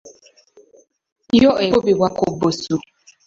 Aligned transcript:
Yo 1.41 1.51
ekubibwa 1.65 2.07
ku 2.17 2.23
bbusu. 2.33 2.73